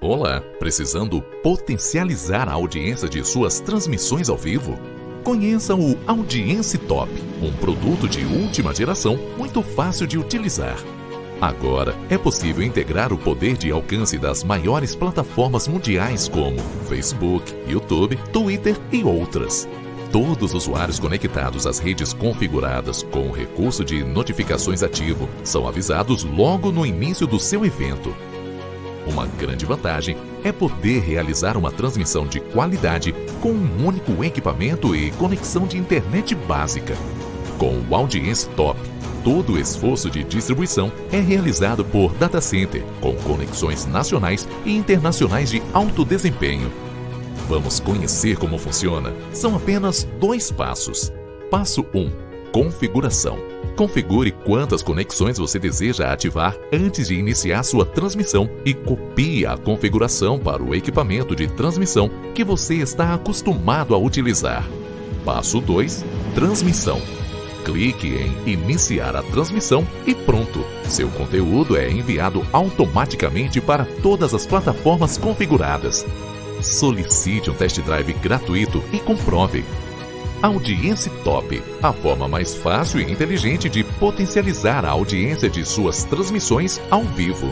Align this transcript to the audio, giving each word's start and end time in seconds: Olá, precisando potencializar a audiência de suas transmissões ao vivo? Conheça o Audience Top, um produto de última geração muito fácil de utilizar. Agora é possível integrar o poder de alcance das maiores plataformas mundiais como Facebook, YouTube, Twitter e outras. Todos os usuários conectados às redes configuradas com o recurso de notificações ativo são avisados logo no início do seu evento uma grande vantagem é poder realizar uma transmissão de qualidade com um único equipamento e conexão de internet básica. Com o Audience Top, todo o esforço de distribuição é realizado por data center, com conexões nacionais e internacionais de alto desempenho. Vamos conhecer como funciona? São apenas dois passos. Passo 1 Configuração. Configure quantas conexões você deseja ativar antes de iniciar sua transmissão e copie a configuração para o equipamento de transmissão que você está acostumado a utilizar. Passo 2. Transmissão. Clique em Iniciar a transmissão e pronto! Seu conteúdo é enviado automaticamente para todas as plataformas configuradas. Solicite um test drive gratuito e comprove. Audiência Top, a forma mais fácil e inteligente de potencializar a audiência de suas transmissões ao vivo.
Olá, 0.00 0.40
precisando 0.60 1.20
potencializar 1.42 2.48
a 2.48 2.52
audiência 2.52 3.08
de 3.08 3.24
suas 3.26 3.58
transmissões 3.58 4.28
ao 4.28 4.36
vivo? 4.36 4.78
Conheça 5.24 5.74
o 5.74 5.98
Audience 6.06 6.78
Top, 6.78 7.10
um 7.42 7.52
produto 7.54 8.08
de 8.08 8.24
última 8.24 8.72
geração 8.72 9.18
muito 9.36 9.60
fácil 9.60 10.06
de 10.06 10.16
utilizar. 10.16 10.76
Agora 11.40 11.96
é 12.08 12.16
possível 12.16 12.62
integrar 12.62 13.12
o 13.12 13.18
poder 13.18 13.56
de 13.56 13.72
alcance 13.72 14.16
das 14.18 14.44
maiores 14.44 14.94
plataformas 14.94 15.66
mundiais 15.66 16.28
como 16.28 16.60
Facebook, 16.88 17.52
YouTube, 17.66 18.16
Twitter 18.32 18.76
e 18.92 19.02
outras. 19.02 19.68
Todos 20.12 20.54
os 20.54 20.62
usuários 20.62 21.00
conectados 21.00 21.66
às 21.66 21.80
redes 21.80 22.12
configuradas 22.12 23.02
com 23.02 23.28
o 23.28 23.32
recurso 23.32 23.84
de 23.84 24.04
notificações 24.04 24.84
ativo 24.84 25.28
são 25.42 25.66
avisados 25.66 26.22
logo 26.22 26.70
no 26.70 26.86
início 26.86 27.26
do 27.26 27.40
seu 27.40 27.64
evento 27.66 28.14
uma 29.08 29.26
grande 29.26 29.64
vantagem 29.64 30.16
é 30.44 30.52
poder 30.52 31.00
realizar 31.00 31.56
uma 31.56 31.72
transmissão 31.72 32.26
de 32.26 32.40
qualidade 32.40 33.14
com 33.40 33.50
um 33.50 33.86
único 33.86 34.22
equipamento 34.22 34.94
e 34.94 35.10
conexão 35.12 35.66
de 35.66 35.76
internet 35.76 36.34
básica. 36.34 36.94
Com 37.58 37.80
o 37.88 37.94
Audience 37.94 38.48
Top, 38.50 38.78
todo 39.24 39.54
o 39.54 39.58
esforço 39.58 40.10
de 40.10 40.22
distribuição 40.22 40.92
é 41.10 41.18
realizado 41.18 41.84
por 41.84 42.12
data 42.14 42.40
center, 42.40 42.84
com 43.00 43.14
conexões 43.16 43.86
nacionais 43.86 44.48
e 44.64 44.76
internacionais 44.76 45.50
de 45.50 45.62
alto 45.72 46.04
desempenho. 46.04 46.70
Vamos 47.48 47.80
conhecer 47.80 48.36
como 48.36 48.58
funciona? 48.58 49.12
São 49.32 49.56
apenas 49.56 50.04
dois 50.20 50.50
passos. 50.50 51.12
Passo 51.50 51.84
1 51.94 52.10
Configuração. 52.52 53.57
Configure 53.78 54.32
quantas 54.32 54.82
conexões 54.82 55.38
você 55.38 55.56
deseja 55.56 56.12
ativar 56.12 56.56
antes 56.72 57.06
de 57.06 57.14
iniciar 57.14 57.62
sua 57.62 57.86
transmissão 57.86 58.50
e 58.64 58.74
copie 58.74 59.46
a 59.46 59.56
configuração 59.56 60.36
para 60.36 60.60
o 60.60 60.74
equipamento 60.74 61.36
de 61.36 61.46
transmissão 61.46 62.10
que 62.34 62.42
você 62.42 62.74
está 62.74 63.14
acostumado 63.14 63.94
a 63.94 63.98
utilizar. 63.98 64.68
Passo 65.24 65.60
2. 65.60 66.04
Transmissão. 66.34 67.00
Clique 67.64 68.08
em 68.08 68.52
Iniciar 68.52 69.14
a 69.14 69.22
transmissão 69.22 69.86
e 70.04 70.12
pronto! 70.12 70.64
Seu 70.88 71.08
conteúdo 71.10 71.76
é 71.76 71.88
enviado 71.88 72.44
automaticamente 72.52 73.60
para 73.60 73.84
todas 74.02 74.34
as 74.34 74.44
plataformas 74.44 75.16
configuradas. 75.16 76.04
Solicite 76.60 77.48
um 77.48 77.54
test 77.54 77.80
drive 77.82 78.12
gratuito 78.14 78.82
e 78.92 78.98
comprove. 78.98 79.64
Audiência 80.40 81.10
Top, 81.24 81.60
a 81.82 81.92
forma 81.92 82.28
mais 82.28 82.54
fácil 82.54 83.00
e 83.00 83.10
inteligente 83.10 83.68
de 83.68 83.82
potencializar 83.82 84.84
a 84.84 84.90
audiência 84.90 85.50
de 85.50 85.64
suas 85.64 86.04
transmissões 86.04 86.80
ao 86.92 87.02
vivo. 87.02 87.50